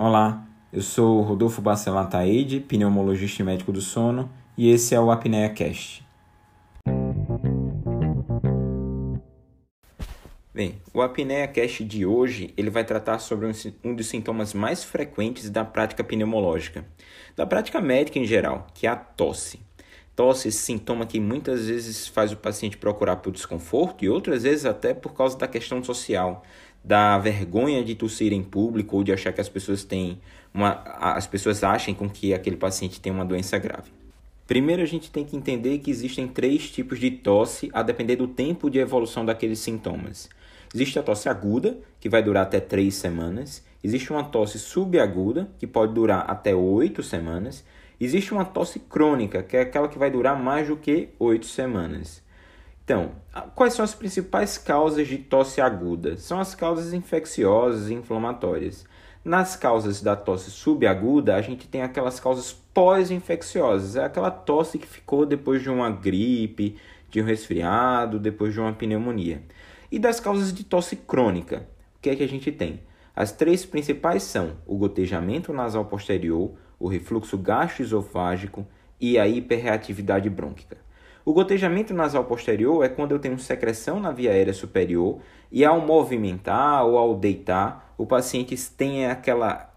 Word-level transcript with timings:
Olá, 0.00 0.46
eu 0.72 0.80
sou 0.80 1.22
Rodolfo 1.22 1.60
Bacelar 1.60 2.08
Taide, 2.08 2.60
pneumologista 2.60 3.42
e 3.42 3.44
médico 3.44 3.72
do 3.72 3.80
sono, 3.80 4.30
e 4.56 4.70
esse 4.70 4.94
é 4.94 5.00
o 5.00 5.10
Apnea 5.10 5.50
Cast. 5.50 6.06
Bem, 10.54 10.80
o 10.94 11.02
Apnea 11.02 11.48
Cast 11.48 11.84
de 11.84 12.06
hoje 12.06 12.54
ele 12.56 12.70
vai 12.70 12.84
tratar 12.84 13.18
sobre 13.18 13.50
um 13.82 13.92
dos 13.92 14.06
sintomas 14.06 14.54
mais 14.54 14.84
frequentes 14.84 15.50
da 15.50 15.64
prática 15.64 16.04
pneumológica, 16.04 16.86
da 17.34 17.44
prática 17.44 17.80
médica 17.80 18.20
em 18.20 18.24
geral, 18.24 18.68
que 18.72 18.86
é 18.86 18.90
a 18.90 18.94
tosse. 18.94 19.58
Tosse, 20.14 20.46
esse 20.46 20.58
sintoma 20.58 21.06
que 21.06 21.18
muitas 21.18 21.66
vezes 21.66 22.06
faz 22.06 22.30
o 22.30 22.36
paciente 22.36 22.76
procurar 22.76 23.16
por 23.16 23.32
desconforto 23.32 24.04
e 24.04 24.08
outras 24.08 24.44
vezes 24.44 24.64
até 24.64 24.94
por 24.94 25.12
causa 25.12 25.36
da 25.36 25.48
questão 25.48 25.82
social, 25.82 26.44
da 26.82 27.18
vergonha 27.18 27.84
de 27.84 27.94
tossir 27.94 28.32
em 28.32 28.42
público 28.42 28.96
ou 28.96 29.04
de 29.04 29.12
achar 29.12 29.32
que 29.32 29.40
as 29.40 29.48
pessoas 29.48 29.84
têm 29.84 30.20
uma, 30.52 30.82
as 30.98 31.26
pessoas 31.26 31.62
achem 31.62 31.94
com 31.94 32.08
que 32.08 32.32
aquele 32.32 32.56
paciente 32.56 33.00
tem 33.00 33.12
uma 33.12 33.24
doença 33.24 33.58
grave. 33.58 33.90
Primeiro 34.46 34.82
a 34.82 34.86
gente 34.86 35.10
tem 35.10 35.24
que 35.24 35.36
entender 35.36 35.78
que 35.78 35.90
existem 35.90 36.26
três 36.26 36.70
tipos 36.70 36.98
de 36.98 37.10
tosse 37.10 37.68
a 37.72 37.82
depender 37.82 38.16
do 38.16 38.26
tempo 38.26 38.70
de 38.70 38.78
evolução 38.78 39.24
daqueles 39.24 39.58
sintomas. 39.58 40.28
Existe 40.74 40.98
a 40.98 41.02
tosse 41.02 41.28
aguda, 41.28 41.78
que 42.00 42.08
vai 42.08 42.22
durar 42.22 42.44
até 42.44 42.58
três 42.58 42.94
semanas. 42.94 43.62
Existe 43.82 44.10
uma 44.10 44.24
tosse 44.24 44.58
subaguda, 44.58 45.48
que 45.58 45.66
pode 45.66 45.92
durar 45.92 46.24
até 46.28 46.54
oito 46.54 47.02
semanas. 47.02 47.64
Existe 48.00 48.32
uma 48.32 48.44
tosse 48.44 48.78
crônica, 48.78 49.42
que 49.42 49.56
é 49.56 49.60
aquela 49.60 49.88
que 49.88 49.98
vai 49.98 50.10
durar 50.10 50.40
mais 50.40 50.68
do 50.68 50.76
que 50.76 51.10
oito 51.18 51.46
semanas. 51.46 52.22
Então, 52.88 53.10
quais 53.54 53.74
são 53.74 53.84
as 53.84 53.94
principais 53.94 54.56
causas 54.56 55.06
de 55.06 55.18
tosse 55.18 55.60
aguda? 55.60 56.16
São 56.16 56.40
as 56.40 56.54
causas 56.54 56.94
infecciosas 56.94 57.90
e 57.90 57.94
inflamatórias. 57.94 58.86
Nas 59.22 59.54
causas 59.54 60.00
da 60.00 60.16
tosse 60.16 60.50
subaguda, 60.50 61.36
a 61.36 61.42
gente 61.42 61.68
tem 61.68 61.82
aquelas 61.82 62.18
causas 62.18 62.50
pós-infecciosas. 62.72 63.96
É 63.96 64.04
aquela 64.04 64.30
tosse 64.30 64.78
que 64.78 64.86
ficou 64.86 65.26
depois 65.26 65.60
de 65.60 65.68
uma 65.68 65.90
gripe, 65.90 66.78
de 67.10 67.20
um 67.20 67.26
resfriado, 67.26 68.18
depois 68.18 68.54
de 68.54 68.60
uma 68.60 68.72
pneumonia. 68.72 69.42
E 69.92 69.98
das 69.98 70.18
causas 70.18 70.50
de 70.50 70.64
tosse 70.64 70.96
crônica, 70.96 71.68
o 71.98 72.00
que 72.00 72.08
é 72.08 72.16
que 72.16 72.24
a 72.24 72.28
gente 72.28 72.50
tem? 72.50 72.80
As 73.14 73.30
três 73.30 73.66
principais 73.66 74.22
são 74.22 74.52
o 74.66 74.78
gotejamento 74.78 75.52
nasal 75.52 75.84
posterior, 75.84 76.54
o 76.80 76.88
refluxo 76.88 77.36
gastroesofágico 77.36 78.66
e 78.98 79.18
a 79.18 79.28
hiperreatividade 79.28 80.30
brônquica. 80.30 80.87
O 81.28 81.34
gotejamento 81.34 81.92
nasal 81.92 82.24
posterior 82.24 82.82
é 82.82 82.88
quando 82.88 83.12
eu 83.12 83.18
tenho 83.18 83.38
secreção 83.38 84.00
na 84.00 84.10
via 84.10 84.30
aérea 84.30 84.54
superior 84.54 85.18
e 85.52 85.62
ao 85.62 85.78
movimentar 85.78 86.86
ou 86.86 86.96
ao 86.96 87.14
deitar, 87.14 87.92
o 87.98 88.06
paciente 88.06 88.56
tem 88.70 89.04
aquela, 89.04 89.70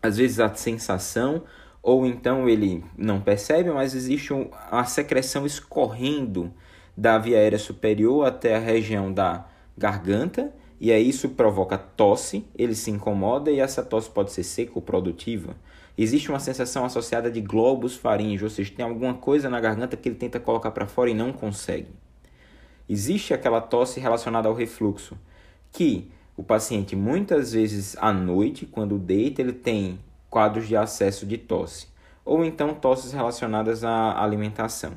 às 0.00 0.18
vezes, 0.18 0.38
a 0.38 0.54
sensação, 0.54 1.42
ou 1.82 2.06
então 2.06 2.48
ele 2.48 2.84
não 2.96 3.20
percebe, 3.20 3.72
mas 3.72 3.92
existe 3.92 4.32
uma 4.32 4.84
secreção 4.84 5.44
escorrendo 5.44 6.54
da 6.96 7.18
via 7.18 7.38
aérea 7.38 7.58
superior 7.58 8.24
até 8.24 8.54
a 8.54 8.60
região 8.60 9.12
da 9.12 9.44
garganta, 9.76 10.54
e 10.80 10.92
aí 10.92 11.08
isso 11.08 11.30
provoca 11.30 11.76
tosse, 11.76 12.46
ele 12.54 12.76
se 12.76 12.88
incomoda 12.88 13.50
e 13.50 13.58
essa 13.58 13.82
tosse 13.82 14.08
pode 14.08 14.30
ser 14.30 14.44
seca 14.44 14.70
ou 14.76 14.82
produtiva 14.82 15.56
existe 15.96 16.30
uma 16.30 16.38
sensação 16.38 16.84
associada 16.84 17.30
de 17.30 17.40
globos 17.40 17.96
faríngeos, 17.96 18.42
ou 18.42 18.50
seja, 18.50 18.72
tem 18.74 18.84
alguma 18.84 19.14
coisa 19.14 19.48
na 19.48 19.60
garganta 19.60 19.96
que 19.96 20.08
ele 20.08 20.16
tenta 20.16 20.40
colocar 20.40 20.70
para 20.70 20.86
fora 20.86 21.10
e 21.10 21.14
não 21.14 21.32
consegue. 21.32 21.88
Existe 22.88 23.32
aquela 23.32 23.60
tosse 23.60 24.00
relacionada 24.00 24.48
ao 24.48 24.54
refluxo, 24.54 25.16
que 25.70 26.10
o 26.36 26.42
paciente 26.42 26.96
muitas 26.96 27.52
vezes 27.52 27.96
à 27.98 28.12
noite, 28.12 28.66
quando 28.66 28.98
deita, 28.98 29.40
ele 29.40 29.52
tem 29.52 29.98
quadros 30.28 30.66
de 30.66 30.76
acesso 30.76 31.26
de 31.26 31.38
tosse, 31.38 31.86
ou 32.24 32.44
então 32.44 32.74
tosses 32.74 33.12
relacionadas 33.12 33.84
à 33.84 34.22
alimentação. 34.22 34.92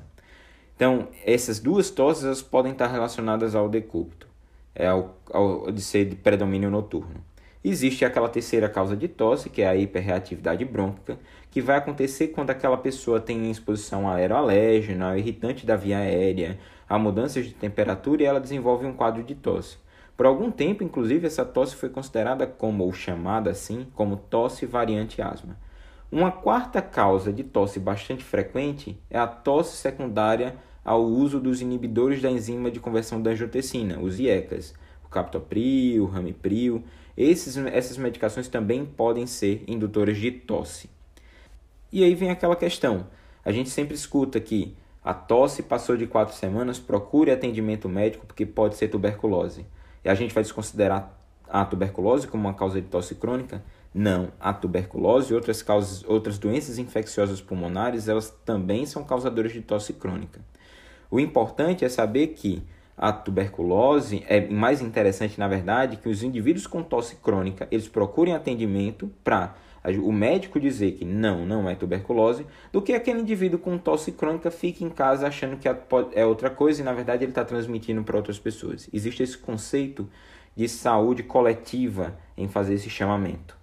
Então, 0.75 1.07
essas 1.25 1.59
duas 1.59 1.89
tosses 1.89 2.41
podem 2.41 2.71
estar 2.71 2.87
relacionadas 2.87 3.55
ao 3.55 3.69
decúbito, 3.69 4.27
é 4.73 4.87
ao, 4.87 5.17
ao 5.31 5.71
de 5.71 5.81
ser 5.81 6.05
de 6.05 6.15
predomínio 6.15 6.69
noturno. 6.69 7.23
Existe 7.67 8.05
aquela 8.05 8.29
terceira 8.29 8.69
causa 8.69 8.95
de 8.95 9.07
tosse, 9.07 9.49
que 9.49 9.63
é 9.63 9.67
a 9.67 9.75
hiperreatividade 9.75 10.63
brônquica, 10.63 11.17
que 11.49 11.59
vai 11.59 11.77
acontecer 11.77 12.27
quando 12.27 12.51
aquela 12.51 12.77
pessoa 12.77 13.19
tem 13.19 13.49
exposição 13.49 14.07
a 14.07 14.17
aeroalérgeno, 14.17 15.03
ao 15.03 15.17
irritante 15.17 15.65
da 15.65 15.75
via 15.75 15.97
aérea, 15.97 16.59
a 16.87 16.99
mudanças 16.99 17.43
de 17.43 17.55
temperatura 17.55 18.21
e 18.21 18.25
ela 18.27 18.39
desenvolve 18.39 18.85
um 18.85 18.93
quadro 18.93 19.23
de 19.23 19.33
tosse. 19.33 19.79
Por 20.15 20.27
algum 20.27 20.51
tempo, 20.51 20.83
inclusive, 20.83 21.25
essa 21.25 21.43
tosse 21.43 21.75
foi 21.75 21.89
considerada 21.89 22.45
como, 22.45 22.83
ou 22.83 22.93
chamada 22.93 23.49
assim, 23.49 23.87
como 23.95 24.15
tosse 24.15 24.67
variante 24.67 25.19
asma. 25.19 25.57
Uma 26.11 26.31
quarta 26.31 26.83
causa 26.83 27.33
de 27.33 27.43
tosse 27.43 27.79
bastante 27.79 28.23
frequente 28.23 28.95
é 29.09 29.17
a 29.17 29.25
tosse 29.25 29.75
secundária 29.75 30.55
ao 30.83 31.03
uso 31.03 31.39
dos 31.39 31.61
inibidores 31.61 32.21
da 32.21 32.29
enzima 32.29 32.69
de 32.69 32.79
conversão 32.79 33.19
da 33.19 33.31
angiotensina, 33.31 33.99
os 33.99 34.19
IECAS, 34.19 34.75
captopril, 35.15 36.05
ramipril, 36.07 36.83
esses, 37.15 37.55
essas 37.55 37.97
medicações 37.97 38.49
também 38.49 38.85
podem 38.85 39.25
ser 39.25 39.63
indutoras 39.65 40.17
de 40.17 40.29
tosse. 40.29 40.89
E 41.91 42.03
aí 42.03 42.13
vem 42.13 42.29
aquela 42.29 42.55
questão: 42.55 43.07
a 43.43 43.51
gente 43.51 43.69
sempre 43.69 43.95
escuta 43.95 44.39
que 44.41 44.75
a 45.01 45.13
tosse 45.13 45.63
passou 45.63 45.95
de 45.95 46.05
quatro 46.05 46.35
semanas, 46.35 46.77
procure 46.77 47.31
atendimento 47.31 47.87
médico 47.87 48.25
porque 48.25 48.45
pode 48.45 48.75
ser 48.75 48.89
tuberculose. 48.89 49.65
E 50.03 50.09
a 50.09 50.15
gente 50.15 50.33
vai 50.33 50.43
desconsiderar 50.43 51.17
a 51.47 51.63
tuberculose 51.63 52.27
como 52.27 52.43
uma 52.43 52.53
causa 52.53 52.81
de 52.81 52.87
tosse 52.87 53.15
crônica? 53.15 53.63
Não, 53.93 54.29
a 54.39 54.53
tuberculose 54.53 55.31
e 55.31 55.35
outras, 55.35 55.61
causas, 55.61 56.03
outras 56.03 56.37
doenças 56.37 56.77
infecciosas 56.77 57.39
pulmonares, 57.39 58.09
elas 58.09 58.29
também 58.43 58.85
são 58.85 59.05
causadoras 59.05 59.53
de 59.53 59.61
tosse 59.61 59.93
crônica. 59.93 60.41
O 61.09 61.19
importante 61.19 61.85
é 61.85 61.89
saber 61.89 62.27
que 62.27 62.61
a 62.97 63.11
tuberculose, 63.11 64.23
é 64.27 64.47
mais 64.47 64.81
interessante 64.81 65.37
na 65.37 65.47
verdade 65.47 65.97
que 65.97 66.07
os 66.07 66.23
indivíduos 66.23 66.65
com 66.65 66.81
tosse 66.81 67.17
crônica, 67.17 67.67
eles 67.69 67.87
procurem 67.87 68.33
atendimento 68.33 69.11
para 69.23 69.55
o 70.01 70.11
médico 70.11 70.59
dizer 70.59 70.93
que 70.93 71.05
não, 71.05 71.45
não 71.45 71.69
é 71.69 71.75
tuberculose, 71.75 72.45
do 72.71 72.81
que 72.81 72.93
aquele 72.93 73.19
indivíduo 73.19 73.59
com 73.59 73.77
tosse 73.77 74.11
crônica 74.11 74.49
fique 74.49 74.83
em 74.83 74.89
casa 74.89 75.27
achando 75.27 75.57
que 75.57 75.67
é 75.67 76.25
outra 76.25 76.49
coisa 76.49 76.81
e 76.81 76.85
na 76.85 76.93
verdade 76.93 77.23
ele 77.23 77.31
está 77.31 77.45
transmitindo 77.45 78.03
para 78.03 78.17
outras 78.17 78.39
pessoas. 78.39 78.89
Existe 78.91 79.21
esse 79.21 79.37
conceito 79.37 80.09
de 80.55 80.67
saúde 80.67 81.21
coletiva 81.21 82.17
em 82.35 82.47
fazer 82.47 82.75
esse 82.75 82.89
chamamento. 82.89 83.57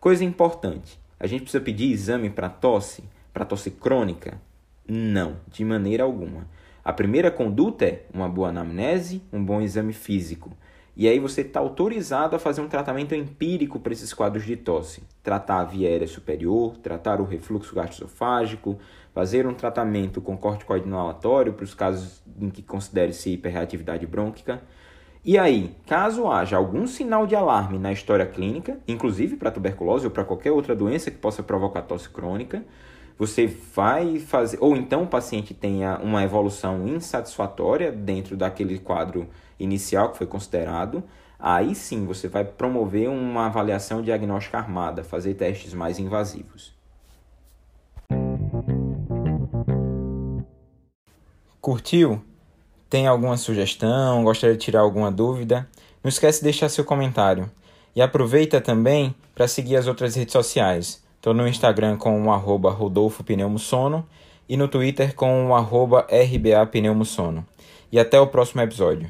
Coisa 0.00 0.24
importante, 0.24 0.98
a 1.20 1.26
gente 1.28 1.42
precisa 1.42 1.62
pedir 1.62 1.92
exame 1.92 2.28
para 2.28 2.48
tosse, 2.48 3.04
para 3.32 3.44
tosse 3.44 3.70
crônica? 3.70 4.40
Não, 4.88 5.36
de 5.46 5.64
maneira 5.64 6.02
alguma. 6.02 6.48
A 6.84 6.92
primeira 6.92 7.30
conduta 7.30 7.84
é 7.84 8.02
uma 8.12 8.28
boa 8.28 8.48
anamnese, 8.48 9.22
um 9.32 9.44
bom 9.44 9.60
exame 9.60 9.92
físico. 9.92 10.50
E 10.96 11.08
aí 11.08 11.20
você 11.20 11.42
está 11.42 11.60
autorizado 11.60 12.34
a 12.34 12.40
fazer 12.40 12.60
um 12.60 12.68
tratamento 12.68 13.14
empírico 13.14 13.78
para 13.78 13.92
esses 13.92 14.12
quadros 14.12 14.44
de 14.44 14.56
tosse. 14.56 15.02
Tratar 15.22 15.60
a 15.60 15.64
via 15.64 15.88
aérea 15.88 16.08
superior, 16.08 16.76
tratar 16.78 17.20
o 17.20 17.24
refluxo 17.24 17.74
gastroesofágico, 17.74 18.78
fazer 19.14 19.46
um 19.46 19.54
tratamento 19.54 20.20
com 20.20 20.36
corticoide 20.36 20.86
inalatório 20.86 21.52
para 21.52 21.64
os 21.64 21.72
casos 21.72 22.20
em 22.38 22.50
que 22.50 22.62
considere-se 22.62 23.30
hiperreatividade 23.30 24.04
brônquica. 24.06 24.60
E 25.24 25.38
aí, 25.38 25.76
caso 25.86 26.26
haja 26.26 26.56
algum 26.56 26.84
sinal 26.88 27.28
de 27.28 27.36
alarme 27.36 27.78
na 27.78 27.92
história 27.92 28.26
clínica, 28.26 28.76
inclusive 28.88 29.36
para 29.36 29.52
tuberculose 29.52 30.04
ou 30.04 30.10
para 30.10 30.24
qualquer 30.24 30.50
outra 30.50 30.74
doença 30.74 31.12
que 31.12 31.18
possa 31.18 31.44
provocar 31.44 31.82
tosse 31.82 32.10
crônica, 32.10 32.64
você 33.22 33.46
vai 33.46 34.18
fazer, 34.18 34.58
ou 34.60 34.76
então 34.76 35.04
o 35.04 35.06
paciente 35.06 35.54
tenha 35.54 35.96
uma 35.98 36.24
evolução 36.24 36.88
insatisfatória 36.88 37.92
dentro 37.92 38.36
daquele 38.36 38.80
quadro 38.80 39.28
inicial 39.60 40.10
que 40.10 40.18
foi 40.18 40.26
considerado, 40.26 41.04
aí 41.38 41.72
sim 41.72 42.04
você 42.04 42.26
vai 42.26 42.44
promover 42.44 43.08
uma 43.08 43.46
avaliação 43.46 44.02
diagnóstica 44.02 44.58
armada, 44.58 45.04
fazer 45.04 45.34
testes 45.34 45.72
mais 45.72 46.00
invasivos. 46.00 46.74
Curtiu? 51.60 52.20
Tem 52.90 53.06
alguma 53.06 53.36
sugestão? 53.36 54.24
Gostaria 54.24 54.56
de 54.56 54.64
tirar 54.64 54.80
alguma 54.80 55.12
dúvida? 55.12 55.68
Não 56.02 56.08
esquece 56.08 56.38
de 56.38 56.44
deixar 56.44 56.68
seu 56.68 56.84
comentário. 56.84 57.48
E 57.94 58.02
aproveita 58.02 58.60
também 58.60 59.14
para 59.32 59.46
seguir 59.46 59.76
as 59.76 59.86
outras 59.86 60.16
redes 60.16 60.32
sociais. 60.32 61.00
Estou 61.22 61.32
no 61.32 61.46
Instagram 61.46 61.98
com 61.98 62.20
o 62.20 62.32
arroba 62.32 62.68
Rodolfo 62.72 63.22
Pneumosono 63.22 64.04
e 64.48 64.56
no 64.56 64.66
Twitter 64.66 65.14
com 65.14 65.46
o 65.46 65.54
arroba 65.54 66.04
RBA 66.10 66.66
Pneumosono. 66.66 67.46
E 67.92 68.00
até 68.00 68.18
o 68.18 68.26
próximo 68.26 68.60
episódio. 68.60 69.08